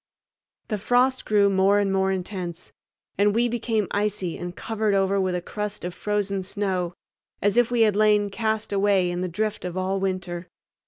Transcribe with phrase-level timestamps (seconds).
[0.69, 2.71] The frost grew more and more intense,
[3.19, 6.95] and we became icy and covered over with a crust of frozen snow,
[7.39, 10.47] as if we had lain cast away in the drift all winter.